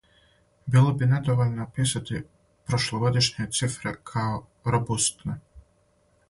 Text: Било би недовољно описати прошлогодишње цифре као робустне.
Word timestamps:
Било 0.75 0.93
би 1.01 1.07
недовољно 1.11 1.63
описати 1.67 2.21
прошлогодишње 2.71 3.47
цифре 3.59 3.95
као 4.13 4.41
робустне. 4.75 5.37